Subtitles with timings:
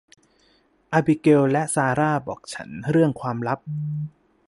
[0.93, 3.59] อาบิเกลและซาร่าบอกฉันเรื่องความลับ